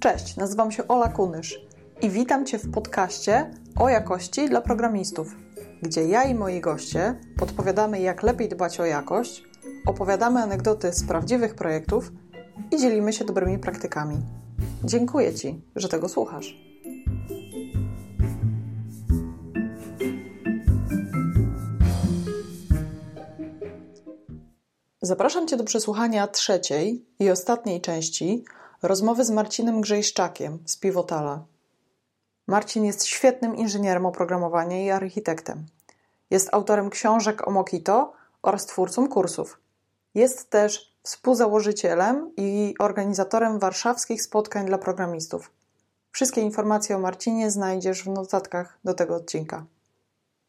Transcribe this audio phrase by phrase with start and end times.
[0.00, 1.60] Cześć, nazywam się Ola Kunysz
[2.02, 5.36] i witam Cię w podcaście o jakości dla programistów,
[5.82, 9.44] gdzie ja i moi goście podpowiadamy, jak lepiej dbać o jakość,
[9.86, 12.12] opowiadamy anegdoty z prawdziwych projektów
[12.70, 14.16] i dzielimy się dobrymi praktykami.
[14.84, 16.56] Dziękuję Ci, że tego słuchasz.
[25.02, 28.44] Zapraszam Cię do przesłuchania trzeciej i ostatniej części
[28.82, 31.44] rozmowy z Marcinem Grzejszczakiem z Pivotala.
[32.46, 35.66] Marcin jest świetnym inżynierem oprogramowania i architektem.
[36.30, 38.12] Jest autorem książek o Mokito
[38.42, 39.60] oraz twórcą kursów.
[40.14, 45.50] Jest też współzałożycielem i organizatorem warszawskich spotkań dla programistów.
[46.12, 49.64] Wszystkie informacje o Marcinie znajdziesz w notatkach do tego odcinka.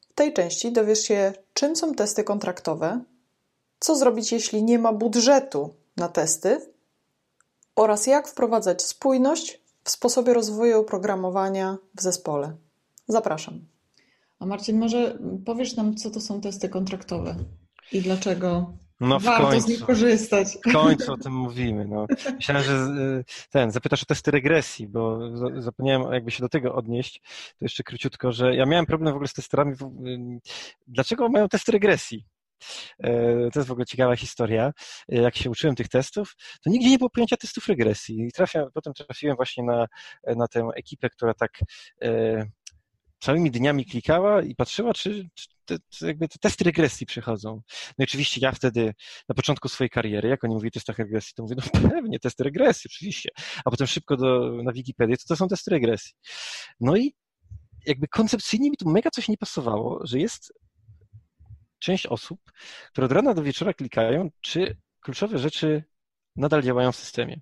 [0.10, 3.04] W tej części dowiesz się, czym są testy kontraktowe,
[3.80, 6.71] co zrobić, jeśli nie ma budżetu na testy
[7.76, 12.56] oraz jak wprowadzać spójność w sposobie rozwoju oprogramowania w zespole.
[13.08, 13.60] Zapraszam.
[14.40, 17.36] A Marcin, może powiesz nam, co to są testy kontraktowe
[17.92, 20.58] i dlaczego no warto końcu, z nich korzystać?
[20.68, 21.86] W końcu o tym mówimy.
[21.86, 22.08] No.
[22.36, 25.20] Myślałem, że y, ten, zapytasz o testy regresji, bo
[25.62, 27.22] zapomniałem jakby się do tego odnieść.
[27.60, 29.76] To jeszcze króciutko, że ja miałem problem w ogóle z testerami.
[30.88, 32.26] Dlaczego mają testy regresji?
[33.00, 33.12] E,
[33.52, 34.74] to jest w ogóle ciekawa historia.
[35.12, 38.28] E, jak się uczyłem tych testów, to nigdzie nie było pojęcia testów regresji.
[38.28, 39.88] I trafia, potem trafiłem właśnie na,
[40.36, 41.60] na tę ekipę, która tak
[42.02, 42.46] e,
[43.20, 47.62] całymi dniami klikała i patrzyła, czy, czy te, jakby te testy regresji przychodzą.
[47.88, 48.94] No i oczywiście ja wtedy
[49.30, 52.44] na początku swojej kariery, jak oni mówili o testach regresji, to mówię, no pewnie, testy
[52.44, 53.30] regresji, oczywiście.
[53.66, 56.14] A potem szybko do, na Wikipedię, to to są testy regresji.
[56.80, 57.14] No i
[57.86, 60.54] jakby koncepcyjnie mi tu mega coś nie pasowało, że jest
[61.82, 62.40] część osób,
[62.92, 65.84] które od rana do wieczora klikają, czy kluczowe rzeczy
[66.36, 67.42] nadal działają w systemie.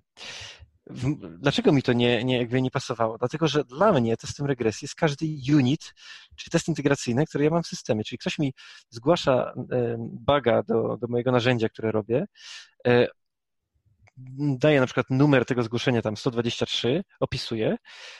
[1.38, 3.18] Dlaczego mi to nie, nie, jakby nie pasowało?
[3.18, 5.94] Dlatego, że dla mnie testem regresji jest każdy unit,
[6.36, 8.04] czy test integracyjny, który ja mam w systemie.
[8.04, 8.52] Czyli ktoś mi
[8.90, 9.52] zgłasza
[9.98, 12.26] buga do, do mojego narzędzia, które robię,
[12.86, 13.06] e,
[14.58, 17.76] daje na przykład numer tego zgłoszenia tam 123, opisuję,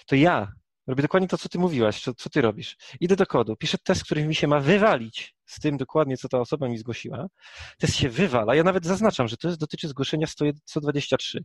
[0.06, 0.52] to ja
[0.90, 2.76] robię dokładnie to, co ty mówiłaś, co, co ty robisz.
[3.00, 6.40] Idę do kodu, piszę test, który mi się ma wywalić z tym dokładnie, co ta
[6.40, 7.26] osoba mi zgłosiła.
[7.78, 8.54] Test się wywala.
[8.54, 10.26] Ja nawet zaznaczam, że to jest, dotyczy zgłoszenia
[10.66, 11.44] 123.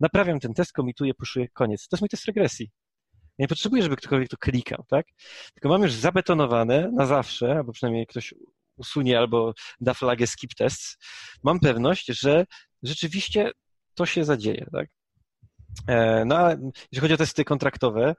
[0.00, 1.88] Naprawiam ten test, komituję, puszuję, koniec.
[1.88, 2.70] To jest mój test regresji.
[3.14, 5.06] Ja nie potrzebuję, żeby ktokolwiek to klikał, tak?
[5.54, 8.34] Tylko mam już zabetonowane na zawsze, albo przynajmniej ktoś
[8.76, 10.96] usunie albo da flagę skip tests.
[11.42, 12.44] Mam pewność, że
[12.82, 13.50] rzeczywiście
[13.94, 14.88] to się zadzieje, tak?
[15.88, 16.50] E, no, a
[16.92, 18.14] jeżeli chodzi o testy kontraktowe,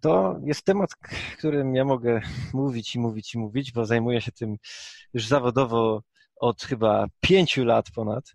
[0.00, 0.90] to jest temat,
[1.38, 2.20] którym ja mogę
[2.52, 4.56] mówić i mówić i mówić, bo zajmuję się tym
[5.14, 6.02] już zawodowo
[6.36, 8.32] od chyba pięciu lat ponad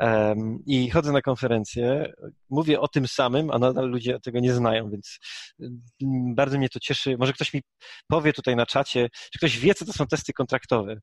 [0.00, 2.12] um, i chodzę na konferencje,
[2.50, 5.18] mówię o tym samym, a nadal ludzie tego nie znają, więc
[5.60, 7.16] mm, bardzo mnie to cieszy.
[7.18, 7.62] Może ktoś mi
[8.08, 11.00] powie tutaj na czacie, czy ktoś wie, co to są testy kontraktowe.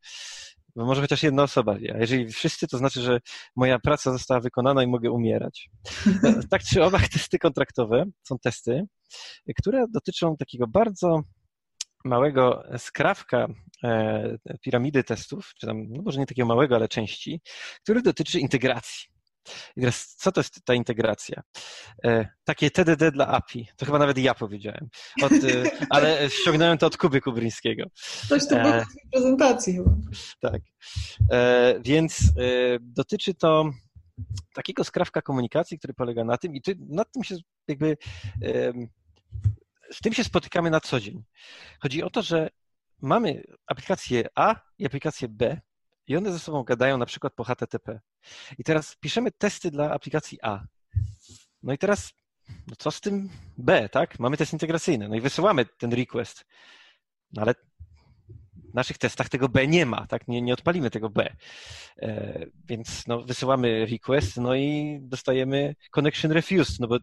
[0.75, 1.96] Bo może chociaż jedna osoba wie.
[1.96, 3.19] A jeżeli wszyscy, to znaczy, że
[3.56, 5.69] moja praca została wykonana i mogę umierać.
[6.52, 8.84] tak czy owak, testy kontraktowe są testy,
[9.58, 11.22] które dotyczą takiego bardzo
[12.06, 13.47] małego skrawka
[13.84, 17.42] e, piramidy testów, czy tam, no może nie takiego małego, ale części,
[17.84, 19.14] który dotyczy integracji.
[19.75, 21.41] I teraz, co to jest ta integracja?
[22.03, 23.67] E, takie TDD dla API.
[23.78, 24.89] To chyba nawet ja powiedziałem.
[25.22, 25.35] Od, e,
[25.89, 27.83] ale ściągnąłem to od Kuby Kubryńskiego.
[28.29, 29.91] Coś to było e, w prezentacji chyba.
[30.39, 30.61] Tak.
[31.81, 32.19] Więc
[32.81, 33.69] dotyczy to
[34.53, 37.35] takiego skrawka komunikacji, który polega na tym, i ty, nad tym się
[37.67, 37.97] jakby
[39.91, 41.23] z tym się spotykamy na co dzień.
[41.79, 42.50] Chodzi o to, że
[43.01, 45.62] mamy aplikację A i aplikację B
[46.07, 48.00] i one ze sobą gadają na przykład po HTTP.
[48.58, 50.66] I teraz piszemy testy dla aplikacji A.
[51.63, 52.13] No i teraz,
[52.68, 54.19] no co z tym B, tak?
[54.19, 56.46] Mamy test integracyjny, no i wysyłamy ten request.
[57.34, 57.53] No ale
[58.72, 60.28] w naszych testach tego B nie ma, tak?
[60.28, 61.36] Nie, nie odpalimy tego B.
[62.01, 66.98] E, więc no, wysyłamy request, no i dostajemy connection refused, no bo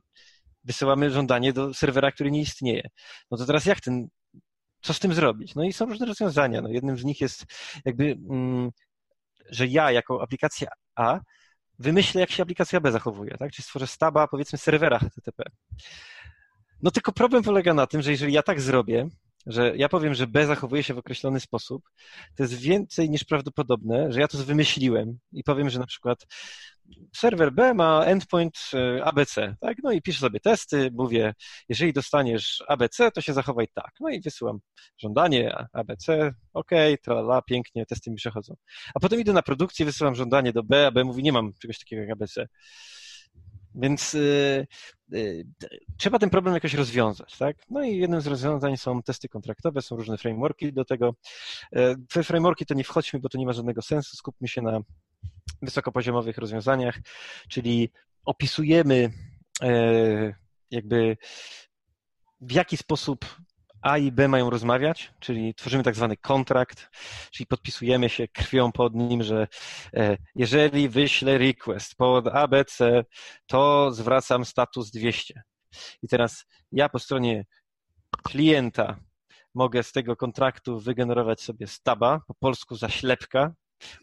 [0.65, 2.89] wysyłamy żądanie do serwera, który nie istnieje.
[3.31, 4.09] No to teraz jak ten,
[4.81, 5.55] co z tym zrobić?
[5.55, 6.61] No i są różne rozwiązania.
[6.61, 7.45] No jednym z nich jest
[7.85, 8.71] jakby, mm,
[9.51, 11.21] że ja jako aplikacja A
[11.79, 13.53] wymyślę, jak się aplikacja B zachowuje, tak?
[13.53, 15.45] Czyli stworzę staba, powiedzmy, serwera HTTP.
[16.83, 19.09] No tylko problem polega na tym, że jeżeli ja tak zrobię,
[19.47, 21.83] że ja powiem, że B zachowuje się w określony sposób,
[22.37, 26.27] to jest więcej niż prawdopodobne, że ja to wymyśliłem i powiem, że na przykład
[27.17, 29.77] serwer B ma endpoint e, ABC, tak?
[29.83, 31.35] No i piszę sobie testy, mówię,
[31.69, 33.91] jeżeli dostaniesz ABC, to się zachowaj tak.
[34.01, 34.59] No i wysyłam
[34.99, 36.71] żądanie ABC, ok,
[37.03, 38.55] tralala, pięknie, testy mi przechodzą.
[38.95, 41.79] A potem idę na produkcję, wysyłam żądanie do B, a B mówi, nie mam czegoś
[41.79, 42.47] takiego jak ABC.
[43.75, 44.67] Więc y,
[45.13, 45.47] y,
[45.97, 47.57] trzeba ten problem jakoś rozwiązać, tak?
[47.71, 51.15] No i jednym z rozwiązań są testy kontraktowe, są różne frameworki do tego.
[52.13, 54.17] Te frameworki to nie wchodźmy, bo to nie ma żadnego sensu.
[54.17, 54.81] Skupmy się na
[55.63, 56.99] wysokopoziomowych rozwiązaniach,
[57.49, 57.91] czyli
[58.25, 59.11] opisujemy
[60.71, 61.17] jakby
[62.41, 63.27] w jaki sposób
[63.83, 66.91] a i B mają rozmawiać, czyli tworzymy tak zwany kontrakt,
[67.31, 69.49] czyli podpisujemy się krwią pod nim, że
[69.95, 73.05] e, jeżeli wyślę request pod ABC,
[73.47, 75.43] to zwracam status 200.
[76.03, 77.45] I teraz ja po stronie
[78.23, 78.97] klienta
[79.55, 83.55] mogę z tego kontraktu wygenerować sobie staba, po polsku zaślepka,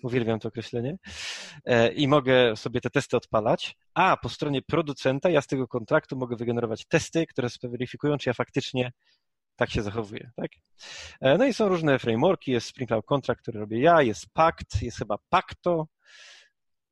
[0.03, 0.97] uwielbiam to określenie,
[1.65, 6.17] e, i mogę sobie te testy odpalać, a po stronie producenta ja z tego kontraktu
[6.17, 8.91] mogę wygenerować testy, które zweryfikują, czy ja faktycznie
[9.59, 10.31] tak się zachowuje.
[10.35, 10.51] Tak?
[11.21, 14.81] E, no i są różne frameworki, jest Spring Cloud Contract, który robię ja, jest Pact,
[14.81, 15.88] jest chyba Pacto,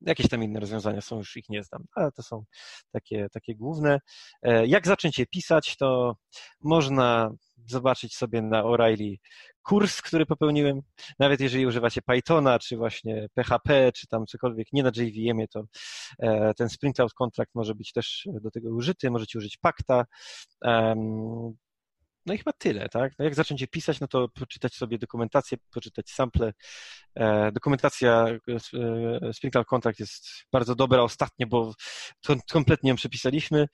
[0.00, 2.44] jakieś tam inne rozwiązania są, już ich nie znam, ale to są
[2.92, 4.00] takie, takie główne.
[4.42, 6.16] E, jak zacząć je pisać, to
[6.60, 7.30] można
[7.66, 9.16] zobaczyć sobie na O'Reilly
[9.62, 10.80] kurs, który popełniłem.
[11.18, 15.64] Nawet jeżeli używacie Pythona, czy właśnie PHP, czy tam cokolwiek, nie na JVM-ie, to
[16.18, 19.10] e, ten Spring Cloud Contract może być też do tego użyty.
[19.10, 20.04] Możecie użyć Pacta.
[22.28, 23.12] No i chyba tyle, tak?
[23.18, 26.52] No jak zacząć je pisać, no to poczytać sobie dokumentację, poczytać sample.
[27.14, 28.26] E, dokumentacja
[29.24, 31.72] e, Sprinkler Contract jest bardzo dobra ostatnio, bo
[32.52, 33.68] kompletnie ją przepisaliśmy.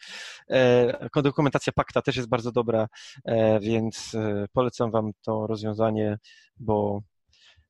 [0.50, 2.88] E, dokumentacja Pakta też jest bardzo dobra,
[3.24, 6.18] e, więc e, polecam Wam to rozwiązanie,
[6.56, 7.02] bo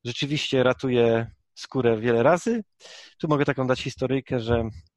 [0.05, 2.65] rzeczywiście ratuje skórę wiele razy.
[3.19, 4.94] Tu mogę taką dać historyjkę, że E,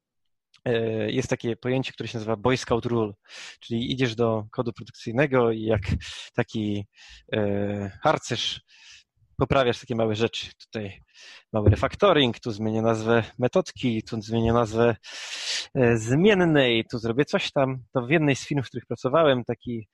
[1.08, 3.12] jest takie pojęcie, które się nazywa Boy Scout Rule,
[3.60, 5.82] czyli idziesz do kodu produkcyjnego i jak
[6.34, 6.86] taki
[7.32, 8.60] e, harcerz
[9.38, 10.46] poprawiasz takie małe rzeczy.
[10.58, 11.02] Tutaj
[11.52, 14.96] mały refactoring, tu zmienię nazwę metodki, tu zmienię nazwę
[15.74, 17.84] e, zmiennej, tu zrobię coś tam.
[17.92, 19.88] To w jednej z filmów, w których pracowałem, taki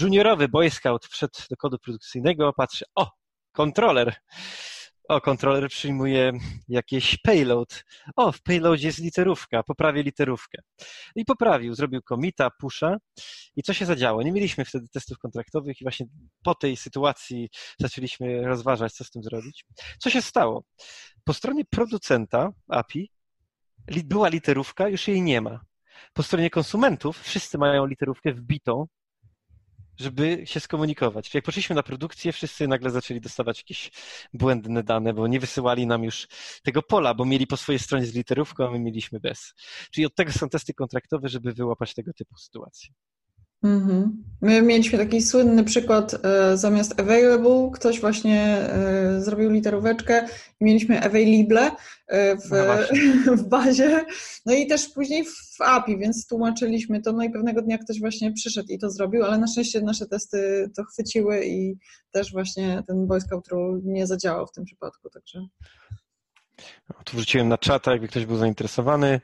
[0.00, 3.10] juniorowy Boy Scout wszedł do kodu produkcyjnego, patrzy, o,
[3.52, 4.14] kontroler
[5.08, 6.32] o, kontroler przyjmuje
[6.68, 7.84] jakiś payload.
[8.16, 10.62] O, w payloadzie jest literówka, poprawię literówkę.
[11.16, 12.96] I poprawił, zrobił komita, pusha.
[13.56, 14.22] I co się zadziało?
[14.22, 16.06] Nie mieliśmy wtedy testów kontraktowych i właśnie
[16.44, 17.48] po tej sytuacji
[17.80, 19.64] zaczęliśmy rozważać, co z tym zrobić.
[19.98, 20.64] Co się stało?
[21.24, 23.10] Po stronie producenta API
[24.04, 25.60] była literówka, już jej nie ma.
[26.12, 28.86] Po stronie konsumentów wszyscy mają literówkę wbitą
[29.98, 31.34] żeby się skomunikować.
[31.34, 33.90] Jak poszliśmy na produkcję, wszyscy nagle zaczęli dostawać jakieś
[34.32, 36.28] błędne dane, bo nie wysyłali nam już
[36.62, 39.54] tego pola, bo mieli po swojej stronie z literówką, a my mieliśmy bez.
[39.90, 42.94] Czyli od tego są testy kontraktowe, żeby wyłapać tego typu sytuacje.
[43.64, 44.08] Mm-hmm.
[44.40, 50.26] My mieliśmy taki słynny przykład, e, zamiast available ktoś właśnie e, zrobił literóweczkę
[50.60, 51.70] i mieliśmy available
[52.06, 52.50] e, w,
[53.26, 54.04] no w bazie,
[54.46, 58.32] no i też później w API, więc tłumaczyliśmy to, no i pewnego dnia ktoś właśnie
[58.32, 61.76] przyszedł i to zrobił, ale na szczęście nasze testy to chwyciły i
[62.10, 65.46] też właśnie ten Boy Scout Rule nie zadziałał w tym przypadku, także...
[67.04, 69.20] Tu wrzuciłem na czata, jakby ktoś był zainteresowany.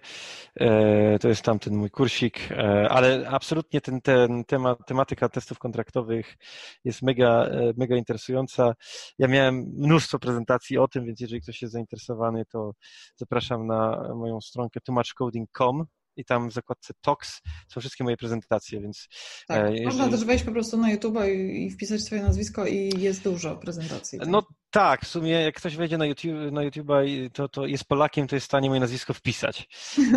[0.61, 6.37] E, to jest tamten mój kursik, e, ale absolutnie ten, ten temat, tematyka testów kontraktowych
[6.85, 8.75] jest mega, e, mega interesująca.
[9.19, 12.73] Ja miałem mnóstwo prezentacji o tym, więc jeżeli ktoś jest zainteresowany, to
[13.17, 15.85] zapraszam na moją stronkę tłumaczcoding.com
[16.17, 19.09] i tam w zakładce Talks są wszystkie moje prezentacje, więc...
[19.47, 19.87] Tak, jeżeli...
[19.87, 21.17] można też wejść po prostu na YouTube
[21.53, 24.19] i wpisać swoje nazwisko i jest dużo prezentacji.
[24.19, 24.29] Tak?
[24.29, 28.27] No tak, w sumie jak ktoś wejdzie na, YouTube, na YouTube'a to, to jest Polakiem,
[28.27, 29.69] to jest w stanie moje nazwisko wpisać.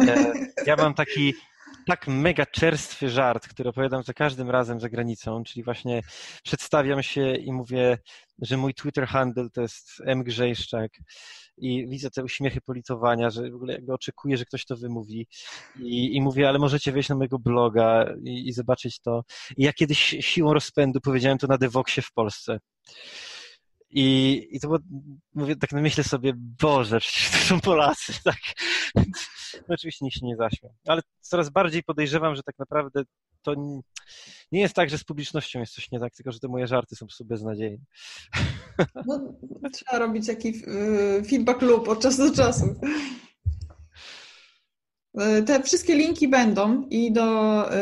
[0.08, 0.34] E,
[0.66, 1.34] ja mam taki
[1.88, 6.02] tak mega czerstwy żart, który opowiadam za każdym razem za granicą, czyli właśnie
[6.44, 7.98] przedstawiam się i mówię,
[8.42, 10.24] że mój Twitter handle to jest M.
[10.24, 10.92] Grzejszczak
[11.58, 15.28] i widzę te uśmiechy politowania, że w ogóle jakby oczekuję, że ktoś to wymówi
[15.80, 19.24] i, i mówię, ale możecie wejść na mojego bloga i, i zobaczyć to.
[19.58, 22.60] I ja kiedyś siłą rozpędu powiedziałem to na Devoxie w Polsce.
[24.00, 24.80] I, I to było,
[25.34, 28.38] mówię, tak myślę sobie, Boże, przecież to są Polacy, tak?
[29.54, 30.74] No oczywiście nikt się nie zaśmiał.
[30.88, 33.04] Ale coraz bardziej podejrzewam, że tak naprawdę
[33.42, 33.54] to
[34.52, 36.96] nie jest tak, że z publicznością jest coś nie tak, tylko że te moje żarty
[36.96, 37.84] są po prostu beznadziejne.
[39.06, 42.66] No, trzeba robić jakiś y, feedback loop od czasu do czasu.
[45.40, 47.78] Y, te wszystkie linki będą i do, y,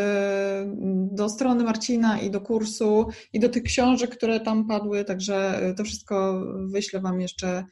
[1.12, 5.84] do strony Marcina, i do kursu, i do tych książek, które tam padły, także to
[5.84, 7.63] wszystko wyślę Wam jeszcze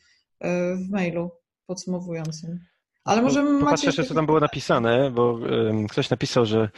[0.75, 1.31] w mailu
[1.65, 2.59] podsumowującym.
[3.03, 6.69] Ale może Popatrzę jeszcze, co tam było napisane, bo um, ktoś napisał, że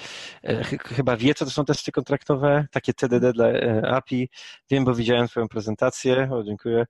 [0.44, 4.30] e, ch chyba wie, co to są testy kontraktowe, takie TDD dla e, API.
[4.70, 6.30] Wiem, bo widziałem Twoją prezentację.
[6.32, 6.86] O, dziękuję.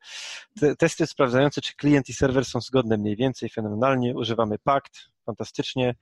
[0.59, 4.15] Te, testy sprawdzające, czy klient i serwer są zgodne mniej więcej, fenomenalnie.
[4.15, 5.95] Używamy PACT, fantastycznie.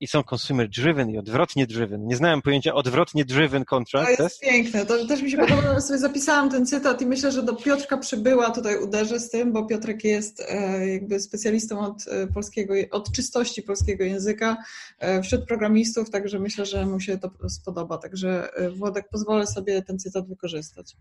[0.00, 2.06] i są consumer driven i odwrotnie driven.
[2.06, 4.16] Nie znałem pojęcia odwrotnie driven contract.
[4.16, 7.42] To jest piękne, to też mi się podoba, sobie zapisałam ten cytat i myślę, że
[7.42, 12.26] do Piotrka przybyła tutaj uderzę z tym, bo Piotrek jest e, jakby specjalistą od e,
[12.26, 14.56] polskiego, od czystości polskiego języka
[14.98, 17.98] e, wśród programistów, także myślę, że mu się to spodoba.
[17.98, 20.96] Także Włodek, pozwolę sobie ten cytat wykorzystać.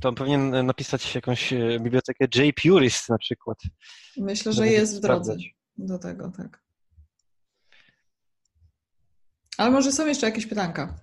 [0.00, 3.58] To on powinien napisać jakąś bibliotekę JPurist na przykład.
[4.16, 5.36] Myślę, że jest w drodze
[5.78, 6.62] do tego, tak.
[9.62, 10.94] Ale może są jeszcze jakieś pytanka?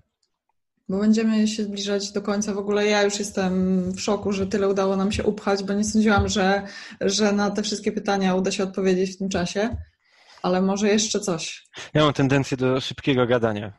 [0.89, 2.53] Bo będziemy się zbliżać do końca.
[2.53, 5.83] W ogóle ja już jestem w szoku, że tyle udało nam się upchać, bo nie
[5.83, 6.67] sądziłam, że,
[7.01, 9.77] że na te wszystkie pytania uda się odpowiedzieć w tym czasie.
[10.43, 11.67] Ale może jeszcze coś.
[11.93, 13.73] Ja mam tendencję do szybkiego gadania.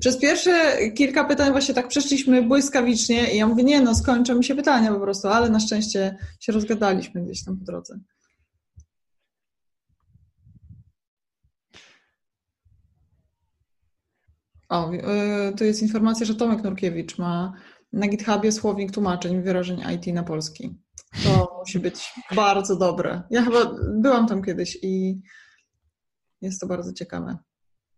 [0.00, 4.44] Przez pierwsze kilka pytań właśnie tak przeszliśmy błyskawicznie i ja mówię, nie no, skończą mi
[4.44, 7.98] się pytania po prostu, ale na szczęście się rozgadaliśmy gdzieś tam po drodze.
[14.72, 15.02] O, yy,
[15.58, 17.52] tu jest informacja, że Tomek Nurkiewicz ma
[17.92, 20.78] na GitHubie słownik tłumaczeń wyrażeń IT na polski.
[21.24, 23.22] To musi być bardzo dobre.
[23.30, 25.20] Ja chyba byłam tam kiedyś i
[26.40, 27.38] jest to bardzo ciekawe.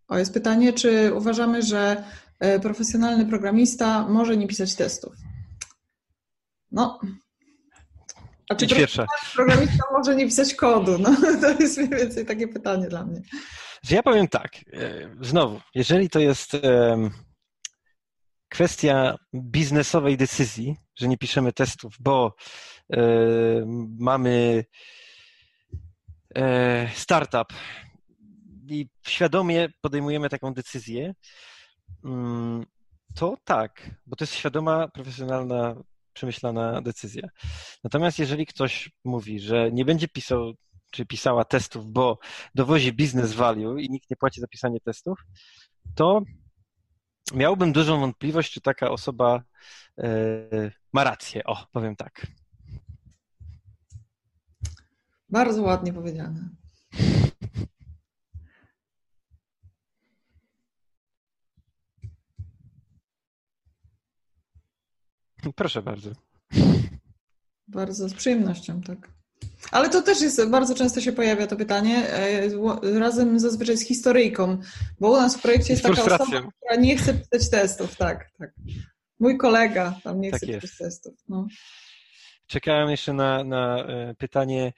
[0.08, 2.04] O, jest pytanie, czy uważamy, że
[2.40, 5.14] e, profesjonalny programista może nie pisać testów?
[6.72, 7.00] No.
[8.50, 10.98] A czy profesjonalny programista może nie pisać kodu?
[10.98, 13.22] No, to jest mniej więcej takie pytanie dla mnie.
[13.90, 16.56] Ja powiem tak, e, znowu, jeżeli to jest
[18.54, 22.34] kwestia biznesowej decyzji, że nie piszemy testów, bo
[22.92, 23.00] e,
[23.98, 24.64] mamy
[26.34, 27.52] e, startup
[28.68, 31.14] i świadomie podejmujemy taką decyzję,
[32.04, 32.66] mm,
[33.14, 35.74] to tak, bo to jest świadoma, profesjonalna,
[36.12, 37.28] przemyślana decyzja.
[37.84, 40.54] Natomiast jeżeli ktoś mówi, że nie będzie pisał
[40.94, 42.18] czy pisała testów, bo
[42.54, 45.18] dowozi business value i nikt nie płaci za pisanie testów,
[45.94, 46.22] to
[47.34, 49.42] miałbym dużą wątpliwość, czy taka osoba
[49.98, 51.44] e, ma rację.
[51.44, 52.26] O, powiem tak.
[55.28, 56.48] Bardzo ładnie powiedziane.
[65.56, 66.10] Proszę bardzo.
[67.68, 69.13] Bardzo z przyjemnością, tak.
[69.70, 74.58] Ale to też jest, bardzo często się pojawia to pytanie, e, razem zazwyczaj z historyjką,
[75.00, 78.52] bo u nas w projekcie jest taka osoba, która nie chce pisać testów, tak, tak.
[79.20, 80.62] Mój kolega tam nie tak chce jest.
[80.62, 81.14] pisać testów.
[81.28, 81.46] No.
[82.46, 84.72] Czekałem jeszcze na, na e, pytanie,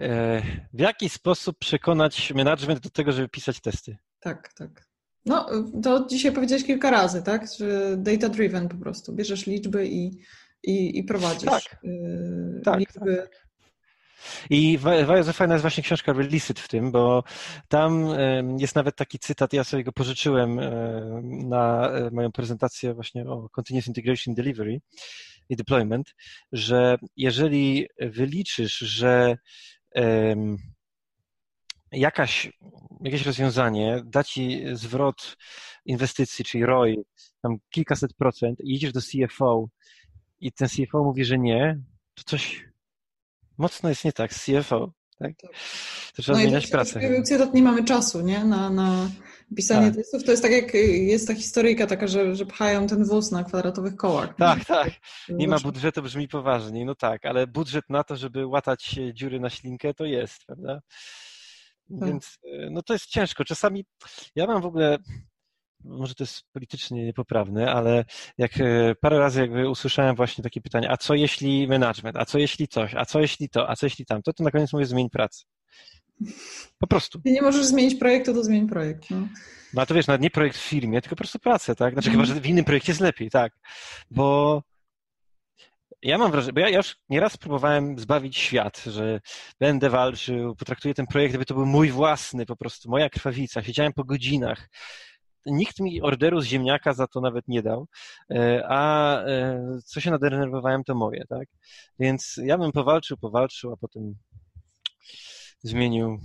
[0.00, 0.42] e,
[0.72, 3.96] w jaki sposób przekonać management do tego, żeby pisać testy?
[4.20, 4.90] Tak, tak.
[5.26, 5.46] No,
[5.82, 7.46] to dzisiaj powiedziałeś kilka razy, tak?
[7.58, 9.12] Że data driven po prostu.
[9.12, 10.18] Bierzesz liczby i,
[10.62, 11.62] i, i prowadzisz tak.
[12.64, 13.16] Tak, liczby.
[13.16, 13.49] Tak.
[14.50, 17.24] I bardzo fajna jest właśnie książka Release w tym, bo
[17.68, 18.06] tam
[18.58, 20.60] jest nawet taki cytat, ja sobie go pożyczyłem
[21.48, 24.80] na e, moją prezentację właśnie o Continuous Integration Delivery
[25.48, 26.14] i Deployment,
[26.52, 29.36] że jeżeli wyliczysz, że
[31.92, 32.52] jakaś,
[33.00, 35.36] jakieś rozwiązanie da ci zwrot
[35.84, 36.98] inwestycji, czyli ROI,
[37.42, 39.68] tam kilkaset procent i idziesz do CFO
[40.40, 41.80] i ten CFO mówi, że nie,
[42.14, 42.69] to coś
[43.60, 44.92] mocno jest nie tak z CFO.
[45.18, 45.32] Tak?
[45.42, 45.50] tak?
[46.16, 47.00] To trzeba no zmieniać i pracę.
[47.54, 48.44] Nie mamy czasu nie?
[48.44, 49.10] na, na
[49.56, 49.96] pisanie tak.
[49.96, 50.24] testów.
[50.24, 53.96] To jest tak jak jest ta historyjka taka, że, że pchają ten wóz na kwadratowych
[53.96, 54.36] kołach.
[54.36, 54.64] Tak, nie?
[54.64, 54.90] tak.
[55.28, 56.84] Nie ma budżetu, brzmi poważniej.
[56.84, 60.80] No tak, ale budżet na to, żeby łatać dziury na ślinkę, to jest, prawda?
[62.00, 62.08] Tak.
[62.08, 63.44] Więc e, no to jest ciężko.
[63.44, 63.84] Czasami
[64.34, 64.98] ja mam w ogóle
[65.84, 68.04] może to jest politycznie niepoprawne, ale
[68.38, 72.38] jak e, parę razy jakby usłyszałem właśnie takie pytanie, a co jeśli management, a co
[72.38, 75.10] jeśli coś, a co jeśli to, a co jeśli tamto, to na koniec mówię zmień
[75.10, 75.44] pracę.
[76.78, 77.20] Po prostu.
[77.20, 79.10] Ty nie możesz zmienić projektu, to zmień projekt.
[79.10, 79.28] No.
[79.74, 81.92] no a to wiesz, nawet nie projekt w firmie, tylko po prostu pracę, tak?
[81.92, 83.52] Znaczy chyba, że w innym projekcie jest lepiej, tak.
[84.10, 84.62] Bo
[86.02, 89.20] ja mam wrażenie, bo ja, już nieraz próbowałem zbawić świat, że
[89.60, 93.92] będę walczył, potraktuję ten projekt, jakby to był mój własny po prostu, moja krwawica, siedziałem
[93.92, 94.68] po godzinach,
[95.46, 97.88] nikt mi orderu z ziemniaka za to nawet nie dał,
[98.30, 101.48] e, a e, co się nadenerwowałem, to moje, tak?
[101.98, 104.14] Więc ja bym powalczył, powalczył, a potem
[105.62, 106.18] zmienił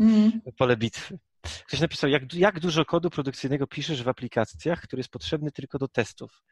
[0.00, 0.40] mm.
[0.58, 1.18] pole bitwy.
[1.66, 5.88] Ktoś napisał, jak, jak dużo kodu produkcyjnego piszesz w aplikacjach, który jest potrzebny tylko do
[5.88, 6.42] testów?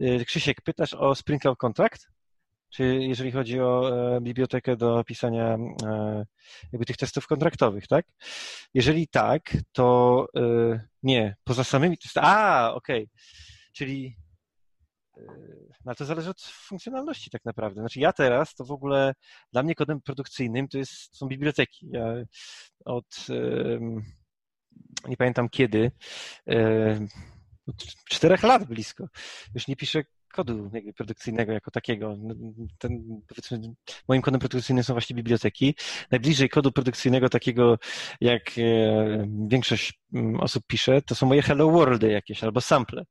[0.00, 2.08] E, Krzysiek, pytasz o Sprinkle Contract?
[2.70, 6.26] Czy jeżeli chodzi o e, bibliotekę do pisania e,
[6.72, 8.06] jakby tych testów kontraktowych, tak?
[8.74, 10.40] Jeżeli tak, to e,
[11.02, 12.26] nie, poza samymi testami.
[12.30, 13.02] A, okej.
[13.02, 13.16] Okay.
[13.72, 14.16] Czyli
[15.84, 17.80] no to zależy od funkcjonalności tak naprawdę.
[17.80, 19.14] Znaczy ja teraz to w ogóle
[19.52, 21.88] dla mnie kodem produkcyjnym to jest, są biblioteki.
[21.92, 22.14] Ja
[22.84, 23.26] od
[25.08, 25.90] nie pamiętam kiedy,
[28.10, 29.06] czterech lat blisko.
[29.54, 32.16] Już nie piszę kodu jakby produkcyjnego jako takiego.
[32.18, 32.34] No,
[32.78, 33.60] ten, powiedzmy,
[34.08, 35.74] moim kodem produkcyjnym są właśnie biblioteki.
[36.10, 37.78] Najbliżej kodu produkcyjnego takiego,
[38.20, 43.04] jak e, większość mm, osób pisze, to są moje hello worldy jakieś albo sample.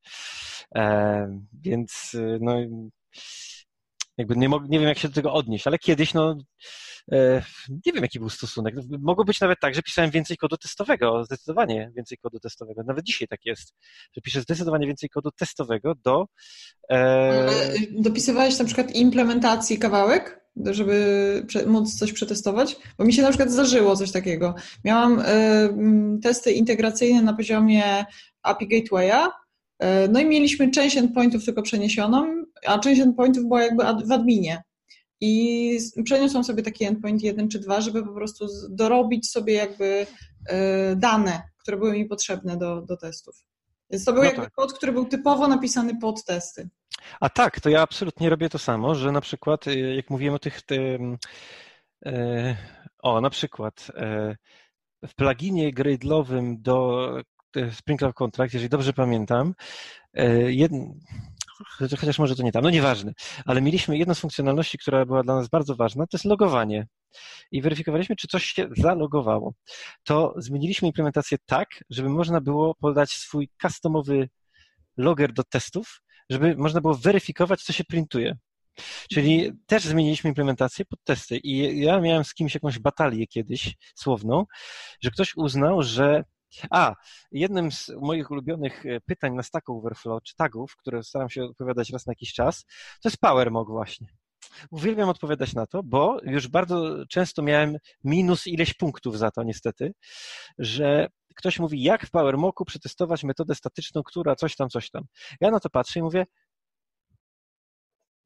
[0.75, 2.55] E, więc e, no,
[4.19, 6.37] jakby nie, nie wiem, jak się do tego odnieść, ale kiedyś, no,
[7.11, 7.41] e,
[7.85, 8.75] nie wiem, jaki był stosunek.
[8.99, 12.83] Mogło być nawet tak, że pisałem więcej kodu testowego, zdecydowanie więcej kodu testowego.
[12.83, 13.73] Nawet dzisiaj tak jest,
[14.15, 16.25] że piszę zdecydowanie więcej kodu testowego do.
[16.91, 17.49] E...
[17.91, 20.39] Dopisywałeś na przykład implementacji kawałek?
[20.65, 22.75] żeby móc coś przetestować?
[22.97, 24.55] Bo mi się na przykład zdarzyło coś takiego.
[24.83, 25.23] Miałam y,
[26.23, 28.05] testy integracyjne na poziomie
[28.43, 29.48] API Gatewaya, E,
[30.09, 34.63] no i mieliśmy część endpointów tylko przeniesioną, a część endpointów była jakby w adminie.
[35.21, 40.07] I przeniosłam sobie taki endpoint jeden czy dwa, żeby po prostu dorobić sobie jakby
[40.45, 43.35] e, dane, które były mi potrzebne do, do testów.
[43.89, 44.53] Więc to był no jakby tak.
[44.53, 46.69] kod, który był typowo napisany pod testy.
[47.19, 50.39] A tak, to ja absolutnie robię to samo, że na przykład, e, jak mówiłem o
[50.39, 50.61] tych.
[53.03, 53.91] o, na przykład
[55.07, 57.07] w pluginie Gradle'owym do
[57.71, 59.53] Sprinkler Contract, jeżeli dobrze pamiętam,
[60.13, 60.71] e, jed...
[61.99, 63.13] chociaż może to nie tam, no nieważne,
[63.45, 66.87] ale mieliśmy jedną z funkcjonalności, która była dla nas bardzo ważna, to jest logowanie.
[67.51, 69.53] I weryfikowaliśmy, czy coś się zalogowało.
[70.03, 74.29] To zmieniliśmy implementację tak, żeby można było podać swój customowy
[74.97, 78.37] logger do testów, żeby można było weryfikować, co się printuje.
[79.13, 81.37] Czyli też zmieniliśmy implementację pod testy.
[81.37, 84.45] I ja miałem z kimś jakąś batalię kiedyś słowną,
[85.01, 86.23] że ktoś uznał, że
[86.71, 86.95] a,
[87.31, 91.89] jednym z moich ulubionych e, pytań na Stack Overflow, czy tagów, które staram się odpowiadać
[91.89, 92.65] raz na jakiś czas,
[93.01, 94.07] to jest PowerMog właśnie.
[94.71, 99.93] Uwielbiam odpowiadać na to, bo już bardzo często miałem minus ileś punktów za to niestety,
[100.57, 105.03] że ktoś mówi, jak w PowerMoku przetestować metodę statyczną, która coś tam, coś tam.
[105.41, 106.25] Ja na to patrzę i mówię,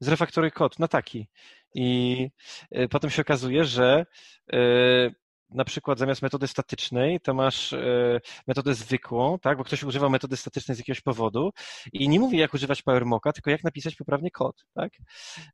[0.00, 1.28] zrefaktoruj kod na taki.
[1.74, 2.28] I
[2.70, 4.06] e, potem się okazuje, że
[4.52, 4.58] e,
[5.54, 9.58] na przykład zamiast metody statycznej, to masz e, metodę zwykłą, tak?
[9.58, 11.50] Bo ktoś używał metody statycznej z jakiegoś powodu
[11.92, 14.92] i nie mówi, jak używać PowerMoka, tylko jak napisać poprawnie kod, tak?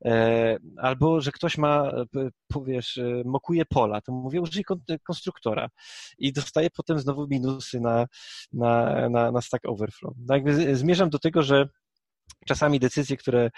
[0.05, 1.93] E, albo, że ktoś ma,
[2.49, 4.65] powiesz, e, mokuje pola, to mówię, użyj
[5.07, 5.69] konstruktora
[6.19, 8.07] i dostaje potem znowu minusy na,
[8.53, 10.15] na, na, na Stack Overflow.
[10.27, 10.37] No
[10.73, 11.69] zmierzam do tego, że
[12.47, 13.51] czasami decyzje, które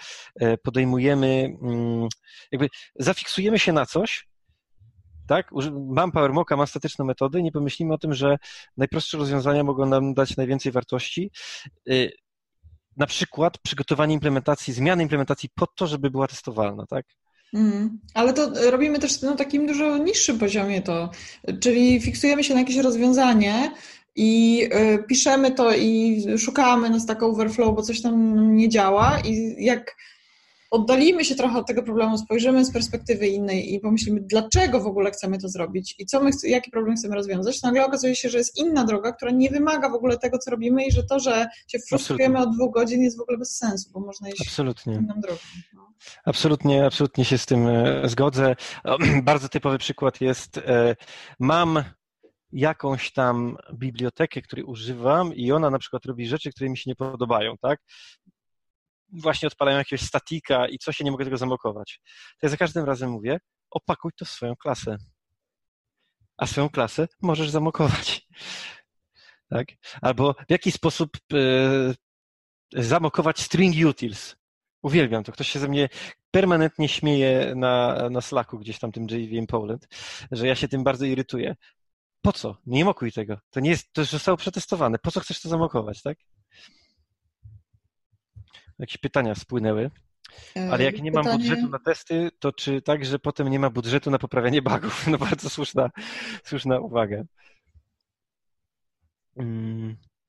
[0.63, 2.07] podejmujemy, mm,
[2.51, 4.27] jakby zafiksujemy się na coś,
[5.27, 5.49] tak?
[5.73, 8.37] Mam PowerMoka, mam statyczną metodę i nie pomyślimy o tym, że
[8.77, 11.31] najprostsze rozwiązania mogą nam dać najwięcej wartości.
[11.89, 12.11] Y,
[12.97, 17.05] na przykład przygotowanie implementacji, zmiany implementacji po to, żeby była testowalna, tak?
[17.53, 21.09] Mm, ale to robimy też na takim dużo niższym poziomie to,
[21.59, 23.71] czyli fiksujemy się na jakieś rozwiązanie
[24.15, 29.55] i y, piszemy to i szukamy na Stack Overflow, bo coś tam nie działa i
[29.65, 29.95] jak
[30.73, 35.11] oddalimy się trochę od tego problemu, spojrzymy z perspektywy innej i pomyślimy, dlaczego w ogóle
[35.11, 38.37] chcemy to zrobić i co my, jaki problem chcemy rozwiązać, to nagle okazuje się, że
[38.37, 41.47] jest inna droga, która nie wymaga w ogóle tego, co robimy i że to, że
[41.67, 44.93] się frustrujemy od dwóch godzin jest w ogóle bez sensu, bo można iść absolutnie.
[44.93, 45.39] inną drogą.
[45.73, 45.93] No.
[46.25, 48.55] Absolutnie, absolutnie się z tym e, zgodzę.
[49.23, 50.95] Bardzo typowy przykład jest, e,
[51.39, 51.83] mam
[52.51, 56.95] jakąś tam bibliotekę, której używam i ona na przykład robi rzeczy, które mi się nie
[56.95, 57.79] podobają, tak?
[59.21, 61.99] Właśnie odpalają jakiegoś statika i co się nie mogę tego zamokować.
[62.39, 64.97] To ja za każdym razem mówię, opakuj to w swoją klasę.
[66.37, 68.21] A swoją klasę możesz zamokować.
[69.49, 69.67] Tak?
[70.01, 71.95] Albo w jaki sposób yy,
[72.83, 74.35] zamokować string utils.
[74.81, 75.31] Uwielbiam to.
[75.31, 75.89] Ktoś się ze mnie
[76.31, 79.87] permanentnie śmieje na, na Slacku, gdzieś tam tym JVM Poland,
[80.31, 81.55] że ja się tym bardzo irytuję.
[82.21, 82.57] Po co?
[82.65, 83.37] Nie mokuj tego.
[83.49, 84.99] To nie jest, to już zostało przetestowane.
[84.99, 86.17] Po co chcesz to zamokować, tak?
[88.83, 89.91] Jakieś pytania spłynęły.
[90.71, 91.43] Ale jak nie mam Pytanie...
[91.43, 95.07] budżetu na testy, to czy tak, że potem nie ma budżetu na poprawianie bugów?
[95.11, 95.89] No bardzo słuszna,
[96.43, 97.23] słuszna uwaga.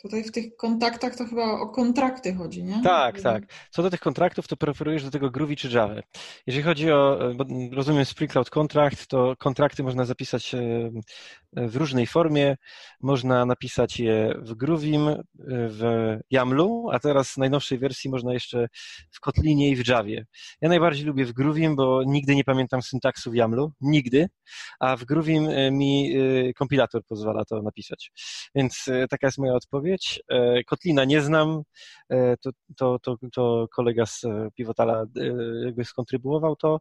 [0.04, 2.82] Tutaj w tych kontaktach to chyba o kontrakty chodzi, nie?
[2.82, 3.42] Tak, tak.
[3.70, 5.94] Co do tych kontraktów, to preferujesz do tego Groovy czy Java.
[6.46, 7.18] Jeżeli chodzi o,
[7.72, 10.90] rozumiem Spring Cloud Contract, to kontrakty można zapisać e,
[11.52, 12.56] w różnej formie.
[13.00, 18.68] Można napisać je w Groovim, w YAMLu, a teraz w najnowszej wersji można jeszcze
[19.10, 20.26] w Kotlinie i w Javie.
[20.60, 24.28] Ja najbardziej lubię w Groovim, bo nigdy nie pamiętam syntaksu w YAMLu, nigdy,
[24.80, 28.12] a w Groovim e, mi e, kompilator pozwala to napisać.
[28.54, 30.22] Więc taka jest moja odpowiedź odpowiedź.
[30.28, 31.62] E, Kotlina nie znam,
[32.10, 34.22] e, to, to, to, to kolega z
[34.54, 35.06] Pivotala e,
[35.64, 36.80] jakby skontrybuował to.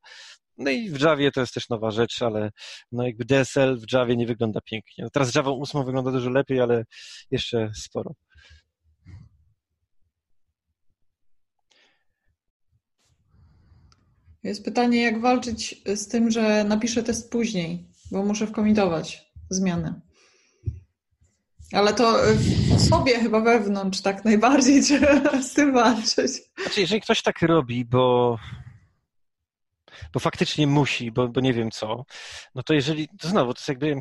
[0.58, 2.52] No i w Javie to jest też nowa rzecz, ale
[2.92, 5.04] no jakby DSL w Javie nie wygląda pięknie.
[5.04, 6.86] No teraz Java 8 wygląda dużo lepiej, ale
[7.32, 8.14] jeszcze sporo.
[14.44, 20.02] Jest pytanie, jak walczyć z tym, że napiszę test później, bo muszę wkomitować zmiany.
[21.74, 22.18] Ale to
[22.78, 26.32] w sobie chyba wewnątrz tak najbardziej trzeba z tym walczyć.
[26.62, 28.38] Znaczy, jeżeli ktoś tak robi, bo,
[30.14, 32.06] bo faktycznie musi, bo, bo nie wiem co,
[32.56, 34.00] no to jeżeli, to znowu, to jest jakby,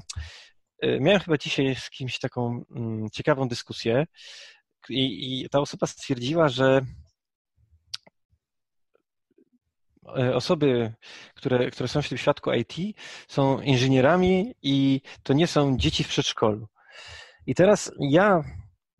[0.81, 4.07] e, miałem chyba dzisiaj z kimś taką mm, ciekawą dyskusję
[4.89, 6.81] i, i ta osoba stwierdziła, że
[10.19, 10.93] e, osoby,
[11.35, 12.97] które, które są w tym świadku IT,
[13.29, 16.69] są inżynierami i to nie są dzieci w przedszkolu.
[17.47, 18.45] I teraz ja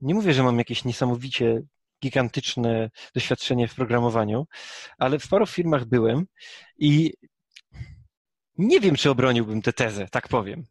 [0.01, 1.63] nie mówię, że mam jakieś niesamowicie
[2.03, 4.47] gigantyczne doświadczenie w programowaniu,
[4.99, 6.27] ale w paru firmach byłem
[6.79, 7.13] i
[8.59, 10.67] nie wiem, czy obroniłbym tę tezę, tak powiem.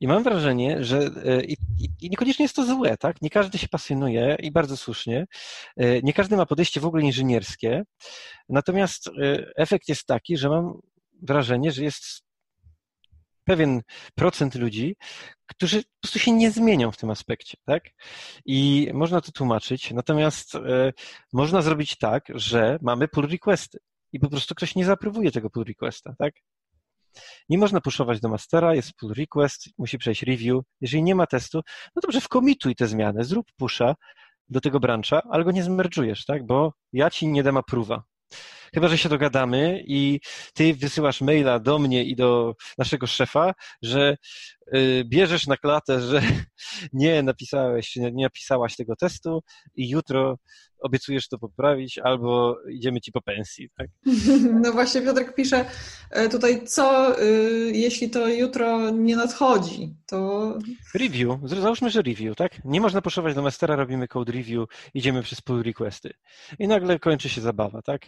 [0.00, 1.56] I mam wrażenie, że e, i,
[2.00, 3.22] i, niekoniecznie jest to złe, tak?
[3.22, 5.26] Nie każdy się pasjonuje i bardzo słusznie.
[5.76, 7.82] E, nie każdy ma podejście w ogóle inżynierskie.
[8.48, 9.12] Natomiast e,
[9.56, 10.80] efekt jest taki, że mam
[11.22, 12.22] wrażenie, że jest
[13.44, 13.82] pewien
[14.14, 14.96] procent ludzi,
[15.46, 17.84] którzy po prostu się nie zmienią w tym aspekcie, tak?
[18.44, 20.92] I można to tłumaczyć, natomiast e,
[21.32, 23.78] można zrobić tak, że mamy pull requesty
[24.12, 26.34] i po prostu ktoś nie zaaprobuje tego pull requesta, tak?
[27.48, 30.62] Nie można puszować do mastera, jest pull request, musi przejść review.
[30.80, 31.60] Jeżeli nie ma testu,
[31.96, 33.94] no dobrze, wkomituj te zmiany, zrób pusha
[34.48, 36.46] do tego brancha, ale go nie zmerdżujesz, tak?
[36.46, 38.00] Bo ja ci nie dam approve'a.
[38.74, 40.20] Chyba, że się dogadamy i
[40.54, 44.16] ty wysyłasz maila do mnie i do naszego szefa, że
[44.74, 46.22] y, bierzesz na klatę, że
[46.92, 49.42] nie napisałeś, nie napisałaś tego testu
[49.74, 50.38] i jutro
[50.82, 53.68] obiecujesz to poprawić, albo idziemy ci po pensji.
[53.76, 53.88] Tak?
[54.62, 55.64] No właśnie Piotrek pisze
[56.10, 60.58] e, tutaj, co y, jeśli to jutro nie nadchodzi, to...
[60.94, 62.64] Review, załóżmy, że review, tak?
[62.64, 66.12] Nie można poszować do mastera, robimy code review, idziemy przez pull requesty.
[66.58, 68.02] I nagle kończy się zabawa, tak?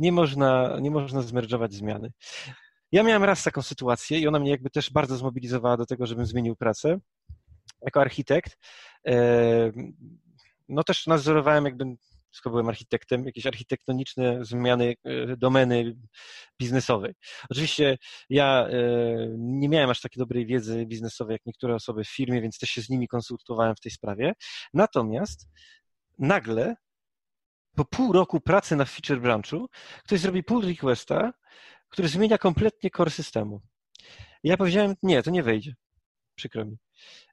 [0.00, 2.12] Nie można, nie można zmerdżować zmiany.
[2.92, 6.26] Ja miałem raz taką sytuację i ona mnie jakby też bardzo zmobilizowała do tego, żebym
[6.26, 6.98] zmienił pracę.
[7.82, 8.58] Jako architekt,
[9.06, 9.72] e,
[10.68, 11.84] no też nadzorowałem jakby
[12.32, 15.96] skoro byłem architektem, jakieś architektoniczne zmiany e, domeny
[16.58, 17.14] biznesowej.
[17.50, 17.98] Oczywiście
[18.30, 18.72] ja e,
[19.38, 22.82] nie miałem aż takiej dobrej wiedzy biznesowej jak niektóre osoby w firmie, więc też się
[22.82, 24.32] z nimi konsultowałem w tej sprawie.
[24.74, 25.48] Natomiast
[26.18, 26.76] nagle
[27.76, 29.68] po pół roku pracy na feature branchu
[30.04, 31.32] ktoś zrobi pull requesta,
[31.88, 33.60] który zmienia kompletnie core systemu.
[34.42, 35.74] I ja powiedziałem, nie, to nie wejdzie.
[36.34, 36.76] Przykro mi.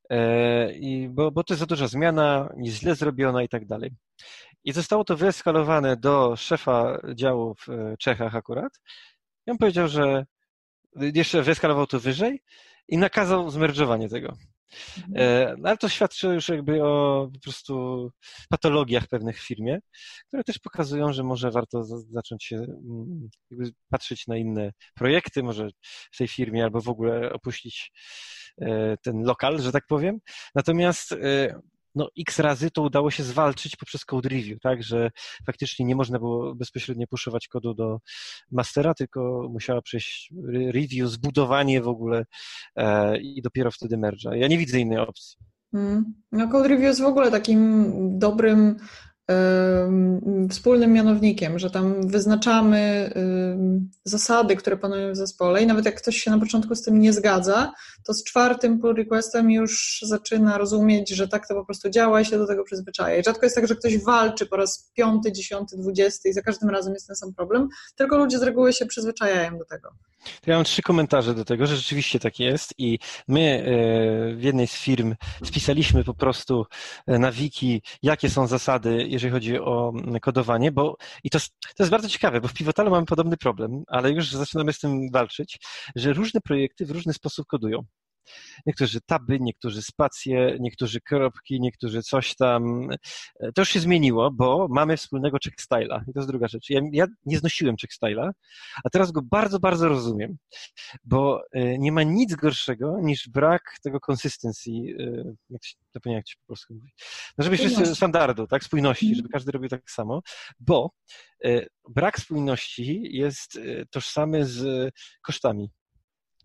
[0.09, 3.91] E, I bo, bo to jest za duża zmiana, źle zrobiona i tak dalej.
[4.63, 8.73] I zostało to wyeskalowane do szefa działu w e, Czechach akurat.
[9.47, 10.25] I on powiedział, że
[10.95, 12.43] jeszcze wyeskalował to wyżej
[12.87, 14.33] i nakazał zmerdżowanie tego.
[14.97, 15.13] Mhm.
[15.15, 18.09] E, no, ale to świadczy już jakby o po prostu
[18.49, 19.79] patologiach pewnych w firmie,
[20.27, 23.29] które też pokazują, że może warto zacząć się mm,
[23.89, 25.69] patrzeć na inne projekty, może
[26.11, 27.91] w tej firmie albo w ogóle opuścić
[28.61, 30.19] e, ten lokal, że tak powiem.
[30.55, 31.15] Natomiast
[31.95, 35.09] no, x razy to udało się zwalczyć poprzez code review, tak, że
[35.45, 37.99] faktycznie nie można było bezpośrednio puszować kodu do
[38.51, 40.33] mastera, tylko musiała przejść
[40.73, 42.25] review, zbudowanie w ogóle
[42.75, 44.33] e, i dopiero wtedy merge'a.
[44.33, 45.37] Ja nie widzę innej opcji.
[45.73, 46.13] Mm.
[46.31, 48.77] No, code review jest w ogóle takim dobrym
[50.49, 53.11] wspólnym mianownikiem, że tam wyznaczamy
[54.03, 57.13] zasady, które panują w zespole i nawet jak ktoś się na początku z tym nie
[57.13, 57.73] zgadza,
[58.05, 62.25] to z czwartym pull requestem już zaczyna rozumieć, że tak to po prostu działa i
[62.25, 63.17] się do tego przyzwyczaja.
[63.17, 66.69] I rzadko jest tak, że ktoś walczy po raz piąty, dziesiąty, dwudziesty i za każdym
[66.69, 69.89] razem jest ten sam problem, tylko ludzie z reguły się przyzwyczajają do tego.
[70.45, 74.67] Ja mam trzy komentarze do tego, że rzeczywiście tak jest i my e, w jednej
[74.67, 76.65] z firm spisaliśmy po prostu
[77.07, 81.91] e, na wiki, jakie są zasady, jeżeli chodzi o kodowanie, bo i to, to jest
[81.91, 85.59] bardzo ciekawe, bo w Pivotalu mamy podobny problem, ale już zaczynamy z tym walczyć,
[85.95, 87.83] że różne projekty w różny sposób kodują.
[88.65, 92.89] Niektórzy taby, niektórzy spacje, niektórzy kropki, niektórzy coś tam.
[93.55, 96.69] To już się zmieniło, bo mamy wspólnego check styla i to jest druga rzecz.
[96.69, 98.31] Ja, ja nie znosiłem check styla,
[98.83, 100.37] a teraz go bardzo, bardzo rozumiem,
[101.03, 106.29] bo e, nie ma nic gorszego niż brak tego consistency, e, jak się, zapomniałem jak
[106.29, 106.91] się po polsku mówi,
[107.37, 109.15] no żeby się standardu, tak, spójności, mhm.
[109.15, 110.21] żeby każdy robił tak samo,
[110.59, 110.91] bo
[111.43, 113.59] e, brak spójności jest
[113.91, 115.69] tożsamy z kosztami.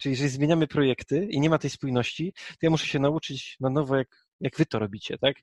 [0.02, 3.70] Czyli jeżeli zmieniamy projekty i nie ma tej spójności, to ja muszę się nauczyć na
[3.70, 5.36] nowo, jak, jak wy to robicie, tak?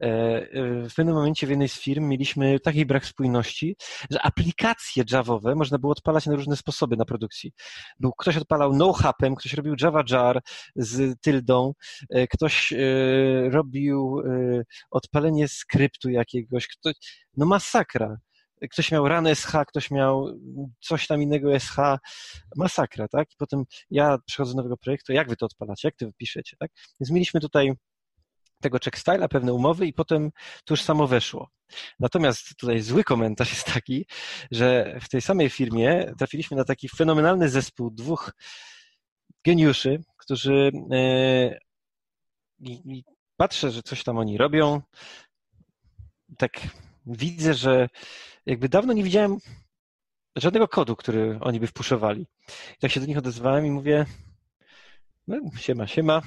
[0.00, 3.76] E, e, w pewnym momencie w jednej z firm mieliśmy taki brak spójności,
[4.10, 7.52] że aplikacje Javowe można było odpalać na różne sposoby na produkcji.
[8.00, 10.42] Był, ktoś odpalał no-hapem, ktoś robił Java jar
[10.76, 11.72] z tyldą,
[12.10, 12.74] e, ktoś
[13.50, 14.22] robił
[14.90, 16.94] odpalenie skryptu jakiegoś, ktoś,
[17.36, 18.16] no masakra
[18.70, 20.38] ktoś miał ran SH, ktoś miał
[20.80, 21.76] coś tam innego SH,
[22.56, 23.32] masakra, tak?
[23.32, 26.70] I potem ja przychodzę do nowego projektu, jak wy to odpalacie, jak to wypiszecie, tak?
[27.00, 27.72] Więc mieliśmy tutaj
[28.60, 30.30] tego checkstyle'a, pewne umowy i potem
[30.64, 31.50] to już samo weszło.
[32.00, 34.06] Natomiast tutaj zły komentarz jest taki,
[34.50, 38.32] że w tej samej firmie trafiliśmy na taki fenomenalny zespół dwóch
[39.44, 40.70] geniuszy, którzy
[42.60, 43.04] i
[43.36, 44.82] patrzę, że coś tam oni robią,
[46.38, 46.60] tak
[47.06, 47.88] widzę, że
[48.46, 49.38] jakby dawno nie widziałem
[50.36, 52.26] żadnego kodu, który oni by wpuszczowali.
[52.76, 54.06] I tak się do nich odezwałem i mówię,
[55.26, 56.22] no siema, siema,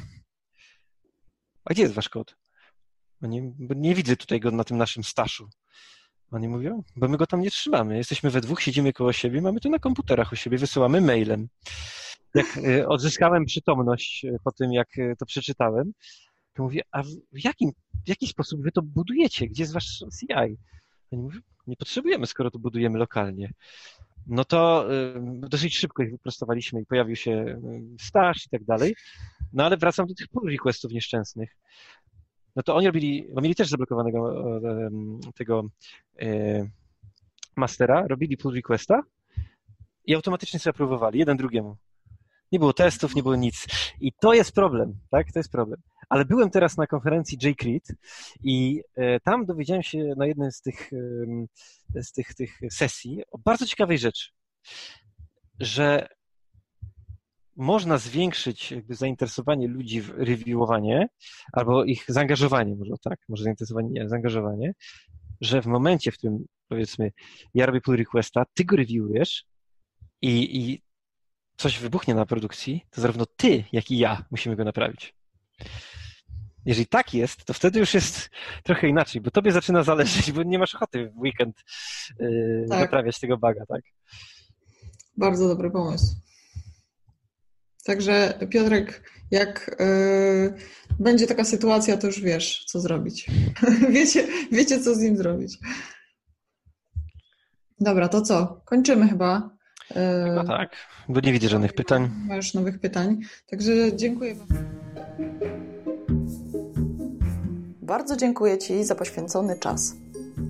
[1.65, 2.35] a gdzie jest wasz kod?
[3.23, 5.49] Oni, nie widzę tutaj go na tym naszym staszu.
[6.31, 7.97] Oni mówią, bo my go tam nie trzymamy.
[7.97, 11.47] Jesteśmy we dwóch, siedzimy koło siebie, mamy to na komputerach u siebie, wysyłamy mailem.
[12.35, 15.91] Jak e, odzyskałem przytomność e, po tym, jak e, to przeczytałem,
[16.53, 17.71] to mówię, a w, jakim,
[18.05, 19.47] w jaki sposób wy to budujecie?
[19.47, 20.57] Gdzie jest wasz CI?
[21.11, 23.49] Oni mówią, nie potrzebujemy, skoro to budujemy lokalnie.
[24.27, 24.87] No to
[25.21, 27.61] dosyć szybko ich wyprostowaliśmy i pojawił się
[27.99, 28.95] staż i tak dalej.
[29.53, 31.57] No ale wracam do tych pull requestów nieszczęsnych.
[32.55, 34.45] No to oni robili, bo mieli też zablokowanego
[35.35, 35.69] tego
[36.21, 36.69] e,
[37.55, 39.03] mastera, robili pull requesta
[40.05, 41.77] i automatycznie sobie aprobowali, jeden drugiemu.
[42.55, 43.65] Nie było testów, nie było nic.
[44.01, 45.31] I to jest problem, tak?
[45.31, 45.81] To jest problem.
[46.09, 47.83] Ale byłem teraz na konferencji JCREAT
[48.43, 50.91] i e, tam dowiedziałem się na jednej z tych,
[51.95, 54.29] z tych, tych sesji o bardzo ciekawej rzeczy,
[55.59, 56.07] że
[57.55, 61.07] można zwiększyć jakby zainteresowanie ludzi w reviewowanie
[61.53, 64.73] albo ich zaangażowanie, może tak, może zainteresowanie, nie, zaangażowanie,
[65.41, 67.11] że w momencie, w którym powiedzmy
[67.53, 69.45] ja robię pull requesta, ty go reviewujesz
[70.21, 70.84] i, i
[71.57, 75.15] coś wybuchnie na produkcji, to zarówno ty, jak i ja musimy go naprawić.
[76.65, 78.29] Jeżeli tak jest, to wtedy już jest
[78.63, 81.63] trochę inaczej, bo tobie zaczyna zależeć, bo nie masz ochoty w weekend
[82.19, 82.79] yy, tak.
[82.79, 83.81] naprawiać tego baga, tak?
[85.17, 86.15] Bardzo dobry pomysł.
[87.85, 90.53] Także Piotrek, jak yy,
[90.99, 93.27] będzie taka sytuacja, to już wiesz, co zrobić.
[93.89, 95.57] wiecie, wiecie, co z nim zrobić.
[97.79, 98.61] Dobra, to co?
[98.65, 99.54] Kończymy chyba.
[99.93, 100.69] Chyba tak,
[101.09, 102.09] bo nie widzę żadnych pytań.
[102.29, 103.21] Nie już nowych pytań.
[103.49, 104.35] Także dziękuję.
[107.81, 109.93] Bardzo dziękuję Ci za poświęcony czas.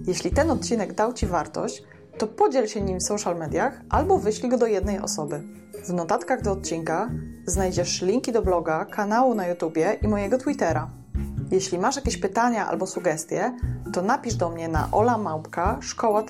[0.08, 1.84] Jeśli ten odcinek dał Ci wartość,
[2.18, 5.44] to podziel się nim w social mediach albo wyślij go do jednej osoby.
[5.88, 7.10] W notatkach do odcinka
[7.46, 10.90] znajdziesz linki do bloga, kanału na YouTubie i mojego Twittera.
[11.52, 13.58] Jeśli masz jakieś pytania albo sugestie,
[13.94, 16.24] to napisz do mnie na olamałpka szkoła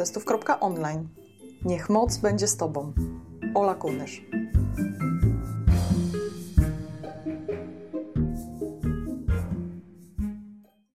[1.65, 2.93] Niech moc będzie z Tobą.
[3.55, 4.21] Ola Kunysz.